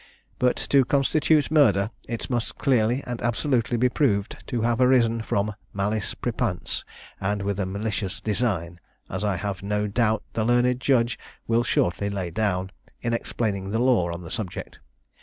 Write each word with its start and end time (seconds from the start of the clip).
But 0.39 0.55
to 0.71 0.83
constitute 0.83 1.51
murder, 1.51 1.91
it 2.07 2.27
must 2.27 2.57
clearly 2.57 3.03
and 3.05 3.21
absolutely 3.21 3.77
be 3.77 3.87
proved 3.87 4.35
to 4.47 4.61
have 4.63 4.81
arisen 4.81 5.21
from 5.21 5.53
malice 5.73 6.15
prepense, 6.15 6.83
and 7.19 7.43
with 7.43 7.59
a 7.59 7.67
malicious 7.67 8.19
design, 8.19 8.79
as 9.11 9.23
I 9.23 9.35
have 9.35 9.61
no 9.61 9.85
doubt 9.85 10.23
the 10.33 10.43
learned 10.43 10.79
judge 10.79 11.19
will 11.45 11.61
shortly 11.61 12.09
lay 12.09 12.31
down, 12.31 12.71
in 13.01 13.13
explaining 13.13 13.69
the 13.69 13.77
law 13.77 14.11
on 14.11 14.23
the 14.23 14.31
subject. 14.31 14.79